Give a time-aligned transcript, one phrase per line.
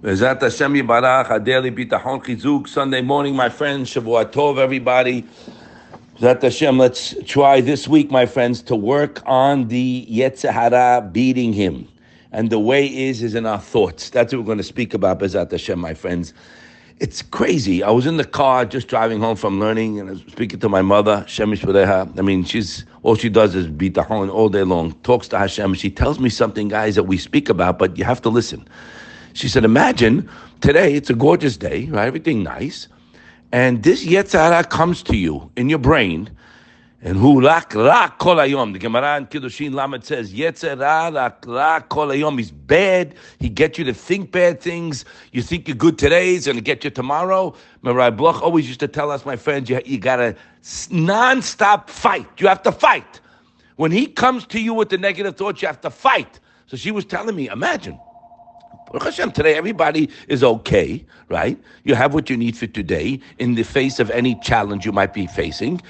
[0.00, 0.12] Sunday
[3.02, 5.24] morning, my friends, Shavua Tov, everybody.
[6.20, 11.52] Bezat Hashem, let's try this week, my friends, to work on the Yetzer Hara beating
[11.52, 11.88] him.
[12.30, 14.10] And the way is, is in our thoughts.
[14.10, 16.32] That's what we're going to speak about, Bezat Hashem, my friends.
[17.00, 17.82] It's crazy.
[17.82, 20.68] I was in the car just driving home from learning, and I was speaking to
[20.68, 22.16] my mother, Shemish Pareha.
[22.16, 25.38] I mean, she's all she does is beat the horn all day long, talks to
[25.38, 25.74] Hashem.
[25.74, 28.64] She tells me something, guys, that we speak about, but you have to listen.
[29.38, 30.28] She said, imagine
[30.60, 32.08] today, it's a gorgeous day, right?
[32.08, 32.88] Everything nice.
[33.52, 36.28] And this Yetzer Hara comes to you in your brain.
[37.02, 38.72] And who rak rak kol hayom.
[38.72, 42.36] The Gemara in Kiddushin Lamed says, Yetzer Hara rak rak kol hayom.
[42.36, 43.14] He's bad.
[43.38, 45.04] He gets you to think bad things.
[45.30, 47.54] You think you're good today, he's going to get you tomorrow.
[47.82, 50.34] Marai Bloch always used to tell us, my friends, you, you got to
[50.90, 52.26] non-stop fight.
[52.38, 53.20] You have to fight.
[53.76, 56.40] When he comes to you with the negative thoughts, you have to fight.
[56.66, 58.00] So she was telling me, imagine,
[59.00, 61.58] Hashem, today everybody is okay, right?
[61.84, 65.12] You have what you need for today in the face of any challenge you might
[65.12, 65.80] be facing.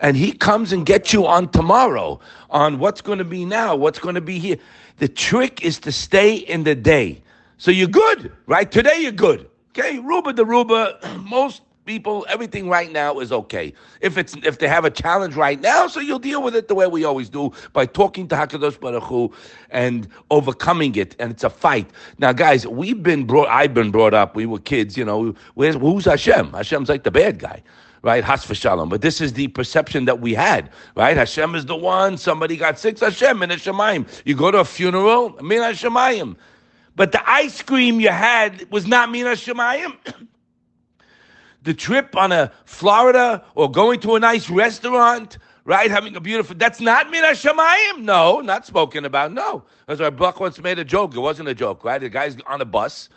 [0.00, 3.98] And he comes and gets you on tomorrow, on what's going to be now, what's
[3.98, 4.56] going to be here.
[4.98, 7.22] The trick is to stay in the day.
[7.56, 8.70] So you're good, right?
[8.70, 9.48] Today you're good.
[9.70, 13.72] Okay, Ruba the Ruba, most people, everything right now is okay.
[14.00, 16.74] If it's if they have a challenge right now, so you'll deal with it the
[16.74, 19.32] way we always do by talking to Hakadosh Baruch Hu
[19.70, 21.16] and overcoming it.
[21.18, 21.88] And it's a fight.
[22.18, 23.48] Now, guys, we've been brought.
[23.48, 24.36] I've been brought up.
[24.36, 24.96] We were kids.
[24.96, 26.52] You know, where's who's Hashem?
[26.52, 27.62] Hashem's like the bad guy.
[28.02, 28.88] Right, Has v'shalom.
[28.88, 30.70] But this is the perception that we had.
[30.96, 32.18] Right, Hashem is the one.
[32.18, 32.98] Somebody got sick.
[32.98, 34.08] Hashem in Shemayim.
[34.24, 35.30] You go to a funeral.
[35.40, 36.34] Min Shemayim.
[36.96, 39.96] But the ice cream you had was not Min Shemayim.
[41.62, 45.90] The trip on a Florida or going to a nice restaurant, right?
[45.90, 48.02] Having a beautiful, that's not Min Hashemayim.
[48.02, 49.32] No, not spoken about.
[49.32, 49.64] No.
[49.86, 51.14] That's why Buck once made a joke.
[51.14, 52.00] It wasn't a joke, right?
[52.00, 53.08] The guy's on a bus.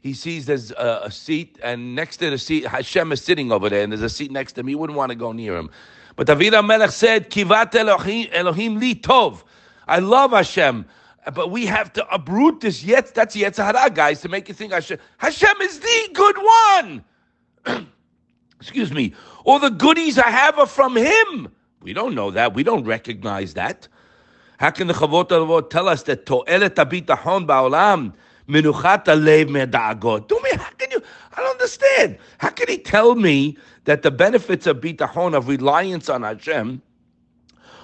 [0.00, 3.68] He sees there's a, a seat, and next to the seat, Hashem is sitting over
[3.68, 4.68] there, and there's a seat next to him.
[4.68, 5.68] He wouldn't want to go near him.
[6.16, 9.42] But David Melech said, Kivat Elohim, Elohim li tov.
[9.86, 10.86] I love Hashem.
[11.34, 13.14] But we have to uproot this yet.
[13.14, 14.98] That's Yetzer Hara, guys, to make you think Hashem.
[15.18, 17.04] Hashem is the good one.
[18.60, 21.48] excuse me, all the goodies I have are from him.
[21.82, 22.54] We don't know that.
[22.54, 23.88] We don't recognize that.
[24.58, 28.12] How can the Chovot HaLevavot tell us that to'elet habitachon ba'olam
[28.46, 30.28] menuchat alev me'da'agot?
[30.28, 32.18] Do me, how can you, I don't understand.
[32.36, 36.82] How can he tell me that the benefits of bitachon, of reliance on Hashem,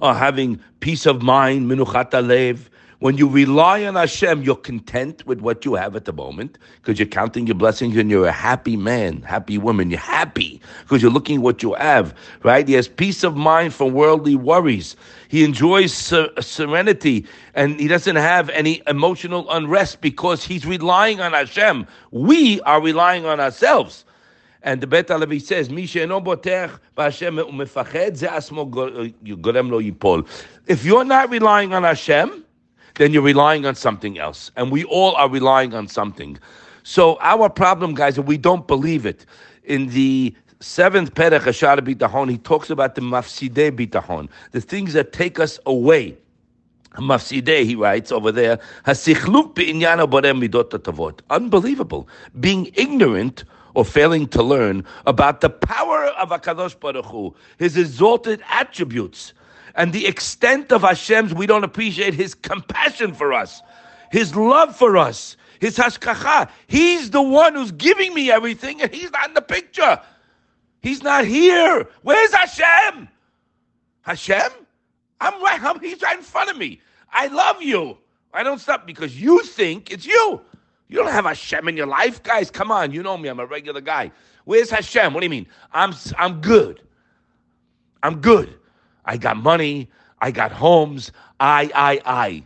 [0.00, 2.68] are having peace of mind, menuchat alev,
[3.00, 6.98] when you rely on Hashem, you're content with what you have at the moment because
[6.98, 9.88] you're counting your blessings and you're a happy man, happy woman.
[9.90, 12.68] You're happy because you're looking at what you have, right?
[12.68, 14.96] He has peace of mind from worldly worries.
[15.28, 17.24] He enjoys ser- serenity
[17.54, 21.86] and he doesn't have any emotional unrest because he's relying on Hashem.
[22.10, 24.04] We are relying on ourselves.
[24.62, 26.18] And the Bet Halevi says, "Mi golem
[29.38, 30.26] uh, lo yipol."
[30.66, 32.44] If you're not relying on Hashem,
[32.96, 34.50] then you're relying on something else.
[34.56, 36.38] And we all are relying on something.
[36.82, 39.26] So our problem, guys, we don't believe it.
[39.64, 45.12] In the seventh Perech Hashar Bitahon, he talks about the mafsideh bitahon, the things that
[45.12, 46.16] take us away.
[46.96, 48.58] Mafsideh, he writes over there,
[51.30, 52.08] Unbelievable.
[52.40, 58.42] Being ignorant or failing to learn about the power of HaKadosh Baruch Hu, his exalted
[58.50, 59.32] attributes,
[59.74, 63.62] and the extent of Hashem's, we don't appreciate his compassion for us,
[64.10, 66.50] his love for us, his hashkacha.
[66.66, 70.00] He's the one who's giving me everything, and he's not in the picture.
[70.82, 71.86] He's not here.
[72.02, 73.08] Where's Hashem?
[74.02, 74.50] Hashem?
[75.20, 75.62] I'm right.
[75.62, 76.80] I'm, he's right in front of me.
[77.12, 77.98] I love you.
[78.32, 80.40] I don't stop because you think it's you.
[80.88, 82.50] You don't have Hashem in your life, guys.
[82.50, 83.28] Come on, you know me.
[83.28, 84.10] I'm a regular guy.
[84.44, 85.12] Where's Hashem?
[85.12, 85.46] What do you mean?
[85.72, 86.82] I'm I'm good.
[88.02, 88.59] I'm good.
[89.10, 89.88] I got money.
[90.20, 91.10] I got homes.
[91.40, 92.44] I, I, I.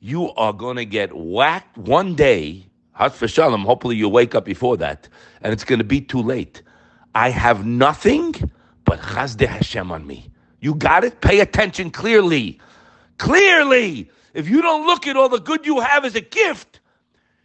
[0.00, 2.66] You are going to get whacked one day.
[3.12, 3.64] for shalom.
[3.64, 5.08] Hopefully you wake up before that,
[5.40, 6.60] and it's going to be too late.
[7.14, 8.34] I have nothing
[8.84, 10.28] but Chasdei Hashem on me.
[10.60, 11.22] You got it?
[11.22, 12.60] Pay attention clearly.
[13.16, 14.10] Clearly.
[14.34, 16.80] If you don't look at all the good you have as a gift,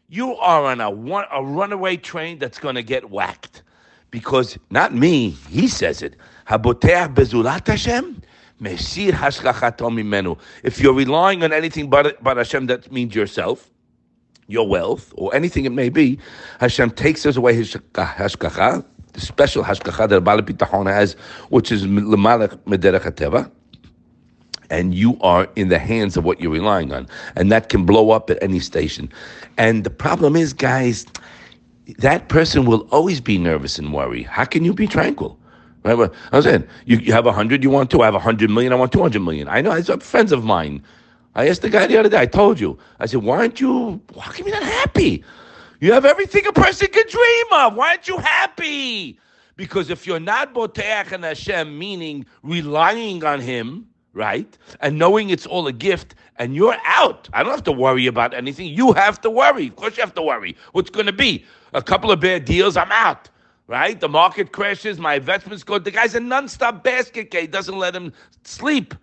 [0.09, 3.63] you are on a, one, a runaway train that's going to get whacked.
[4.09, 6.17] Because not me, he says it.
[6.49, 8.21] Haboteach bezulat Hashem
[8.63, 8.95] If
[10.79, 13.69] you're relying on anything but, but Hashem, that means yourself,
[14.47, 16.19] your wealth, or anything it may be,
[16.59, 21.13] Hashem takes us away his hashkacha, the special hashkacha that Bala Pitachon has,
[21.49, 23.51] which is lemalech mederech
[24.71, 27.07] and you are in the hands of what you're relying on.
[27.35, 29.11] And that can blow up at any station.
[29.57, 31.05] And the problem is, guys,
[31.97, 34.23] that person will always be nervous and worry.
[34.23, 35.37] How can you be tranquil?
[35.83, 38.01] I was saying, you, you have a hundred, you want two.
[38.01, 39.47] I have a hundred million, I want two hundred million.
[39.47, 40.83] I know, it's friends of mine.
[41.33, 42.77] I asked the guy the other day, I told you.
[42.99, 45.23] I said, why aren't you, why can you not happy?
[45.79, 47.75] You have everything a person could dream of.
[47.75, 49.17] Why aren't you happy?
[49.55, 54.57] Because if you're not Boteach and Hashem, meaning relying on Him, right?
[54.81, 57.29] And knowing it's all a gift, and you're out.
[57.33, 58.67] I don't have to worry about anything.
[58.67, 59.67] You have to worry.
[59.67, 60.55] Of course, you have to worry.
[60.71, 61.45] What's going to be?
[61.73, 63.29] A couple of bad deals, I'm out.
[63.71, 63.97] Right?
[63.97, 65.79] The market crashes, my investments go.
[65.79, 67.47] The guy's a non-stop basket case.
[67.47, 68.11] Doesn't let him
[68.43, 68.93] sleep.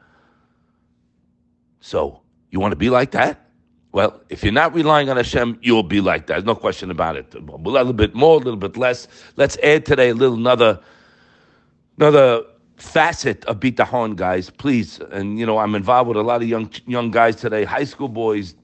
[1.81, 2.20] So,
[2.50, 3.49] you want to be like that?
[3.93, 6.44] Well, if you're not relying on Hashem, you'll be like that.
[6.44, 7.35] No question about it.
[7.35, 9.09] A little bit more, a little bit less.
[9.37, 10.79] Let's add today a little another
[11.97, 12.44] another
[12.76, 14.50] facet of bitachon, guys.
[14.50, 17.85] Please, and you know I'm involved with a lot of young young guys today, high
[17.85, 18.55] school boys,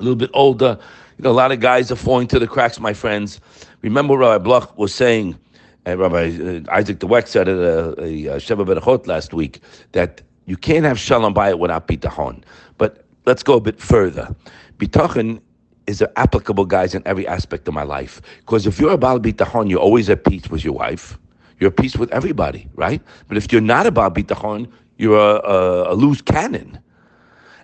[0.00, 0.80] a little bit older.
[1.24, 3.40] A lot of guys are falling to the cracks, my friends.
[3.82, 5.38] Remember, Rabbi Bloch was saying,
[5.84, 9.60] and Rabbi uh, Isaac Dweck said at a, a, a Sheva Berachot last week
[9.92, 12.42] that you can't have shalom bayit without bitachon.
[12.76, 14.34] But let's go a bit further.
[14.78, 15.40] Bitachon
[15.86, 18.20] is applicable, guys, in every aspect of my life.
[18.38, 21.18] Because if you're about bitachon, you're always at peace with your wife.
[21.60, 23.00] You're at peace with everybody, right?
[23.28, 26.80] But if you're not about bitachon, you're a, a, a loose cannon.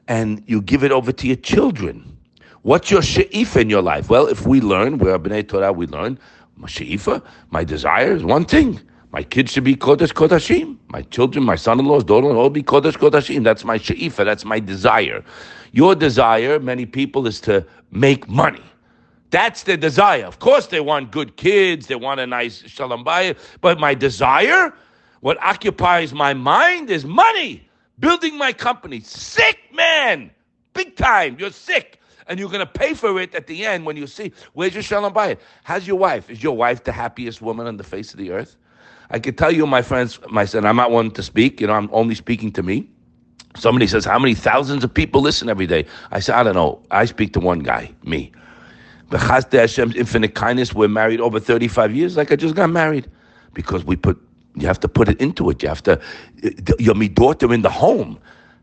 [0.06, 2.17] And you give it over to your children.
[2.62, 4.10] What's your she'if in your life?
[4.10, 6.18] Well, if we learn, we're B'nai Torah, we learn,
[6.56, 8.80] my she'ifa, my desire is one thing.
[9.12, 10.76] My kids should be Kodesh Kodashim.
[10.88, 13.44] My children, my son-in-laws, daughter-in-law, all be Kodesh Kodashim.
[13.44, 14.24] That's my she'ifa.
[14.24, 15.24] That's my desire.
[15.72, 18.62] Your desire, many people, is to make money.
[19.30, 20.24] That's their desire.
[20.24, 21.86] Of course, they want good kids.
[21.86, 23.38] They want a nice shalom bayit.
[23.60, 24.74] But my desire,
[25.20, 27.68] what occupies my mind, is money.
[28.00, 29.00] Building my company.
[29.00, 30.30] Sick man,
[30.74, 31.36] big time.
[31.38, 31.97] You're sick
[32.28, 34.82] and you're going to pay for it at the end when you see where's your
[34.82, 35.38] shalom bayit.
[35.64, 36.30] How's your wife?
[36.30, 38.56] Is your wife the happiest woman on the face of the earth?
[39.10, 41.60] I can tell you, my friends, my son, I'm not one to speak.
[41.60, 42.88] You know, I'm only speaking to me.
[43.56, 45.86] Somebody says, How many thousands of people listen every day?
[46.10, 46.82] I say, I don't know.
[46.90, 48.30] I speak to one guy, me.
[49.10, 53.10] B'chasdei Hashem's infinite kindness, we're married over 35 years, like I just got married.
[53.54, 54.20] Because we put,
[54.54, 55.62] you have to put it into it.
[55.62, 55.98] You have to,
[56.78, 58.18] you're my daughter in the home.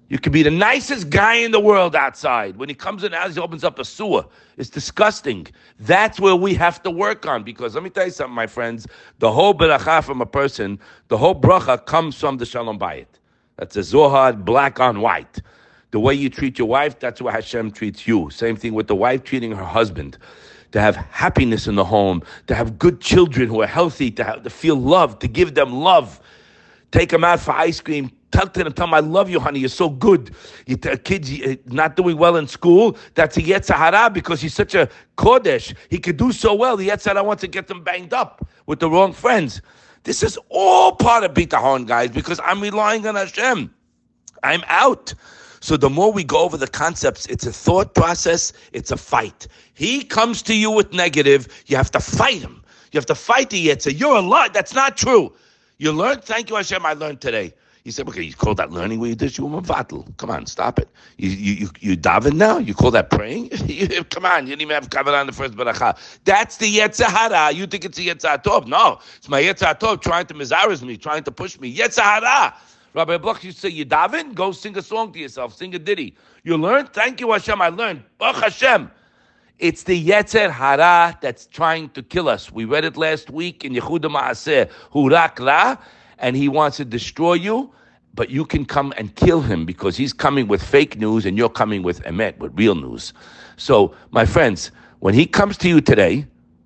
[0.07, 2.57] You could be the nicest guy in the world outside.
[2.57, 4.23] When he comes in house, he opens up a sewer.
[4.57, 5.47] It's disgusting.
[5.79, 7.43] That's where we have to work on.
[7.43, 8.85] Because let me tell you something, my friends.
[9.17, 13.07] The whole beracha from a person, the whole bracha comes from the shalom bayit.
[13.57, 15.41] That's a zohar, black on white.
[15.89, 18.29] The way you treat your wife, that's what Hashem treats you.
[18.29, 20.17] Same thing with the wife treating her husband.
[20.73, 24.43] To have happiness in the home, to have good children who are healthy, to, have,
[24.43, 26.19] to feel love, to give them love.
[26.91, 29.59] Take them out for ice cream, Tell them, I love you, honey.
[29.59, 30.35] You're so good.
[30.65, 34.53] You, a kid uh, not doing well in school, that's a Yetzer Hara because he's
[34.53, 35.73] such a Kodesh.
[35.89, 36.75] He could do so well.
[36.75, 39.61] The Yetzer Hara wants to get them banged up with the wrong friends.
[40.03, 43.73] This is all part of Bitahon, guys, because I'm relying on Hashem.
[44.43, 45.13] I'm out.
[45.61, 49.47] So the more we go over the concepts, it's a thought process, it's a fight.
[49.75, 52.61] He comes to you with negative, you have to fight him.
[52.91, 53.97] You have to fight the Yetzer.
[53.97, 54.53] You're a lot.
[54.53, 55.33] That's not true.
[55.77, 57.53] You learned, thank you, Hashem, I learned today.
[57.85, 59.37] He said, okay, you call that learning what you did?
[59.37, 60.07] You vatal.
[60.17, 60.89] Come on, stop it.
[61.17, 62.57] You you you, you daven now?
[62.57, 63.49] You call that praying?
[64.09, 65.95] Come on, you didn't even have kavanah on the first beracha.
[66.23, 67.51] That's the Yetzer Hara.
[67.51, 68.65] You think it's a Yetzer Tov?
[68.65, 71.73] No, it's my Yetzer Tov trying to mizaris me, trying to push me.
[71.75, 72.55] Yetzer Hara.
[72.95, 76.15] Rabbi Bloch to say, you daven, go sing a song to yourself, sing a ditty.
[76.43, 76.87] You learn?
[76.87, 78.01] Thank you, Hashem, I learned.
[78.17, 78.89] Baruch Hashem.
[79.59, 82.51] It's the Yetzer Hara that's trying to kill us.
[82.51, 85.77] We read it last week in Yehuda Maaseh, Hurak Ra,
[86.19, 87.71] and he wants to destroy you,
[88.13, 91.49] but you can come and kill him because he's coming with fake news and you're
[91.49, 93.13] coming with emet, with real news.
[93.57, 96.25] So, my friends, when he comes to you today,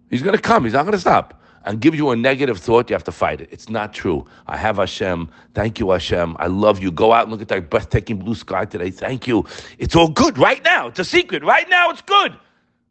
[0.10, 0.64] he's going to come.
[0.64, 3.42] He's not going to stop and give you a negative thought, you have to fight
[3.42, 3.50] it.
[3.52, 4.26] It's not true.
[4.48, 5.30] I have Hashem.
[5.54, 6.36] Thank you, Hashem.
[6.40, 6.92] I love you.
[6.92, 8.92] Go out and look at that breathtaking blue sky today.
[8.92, 9.46] Thank you.
[9.78, 10.88] It's all good right now.
[10.88, 11.44] It's a secret.
[11.44, 12.34] Right now, it's good.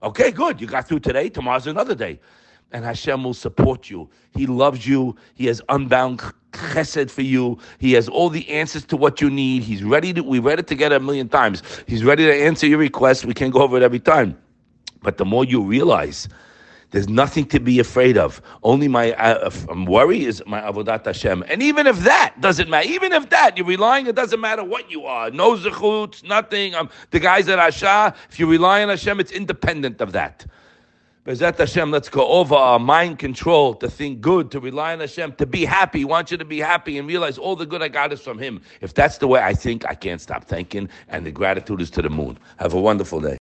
[0.03, 0.61] Okay, good.
[0.61, 1.29] You got through today.
[1.29, 2.21] Tomorrow's another day
[2.73, 4.09] and Hashem will support you.
[4.33, 5.17] He loves you.
[5.35, 6.21] He has unbound
[6.59, 7.59] chesed for you.
[7.79, 9.63] He has all the answers to what you need.
[9.63, 11.63] He's ready to, we read it together a million times.
[11.87, 13.25] He's ready to answer your request.
[13.25, 14.37] We can't go over it every time.
[15.03, 16.29] But the more you realize,
[16.91, 18.41] there's nothing to be afraid of.
[18.63, 19.51] Only my uh,
[19.87, 21.45] worry is my avodat Hashem.
[21.49, 24.91] And even if that doesn't matter, even if that you're relying, it doesn't matter what
[24.91, 25.31] you are.
[25.31, 26.75] No zechut, nothing.
[26.75, 30.47] Um, the guys at Asha, if you rely on Hashem, it's independent of that.
[31.29, 35.33] Bezat Hashem, let's go over our mind control to think good, to rely on Hashem,
[35.33, 36.03] to be happy.
[36.03, 38.63] want you to be happy and realize all the good I got is from Him.
[38.81, 42.01] If that's the way I think, I can't stop thinking, and the gratitude is to
[42.01, 42.39] the moon.
[42.57, 43.37] Have a wonderful day.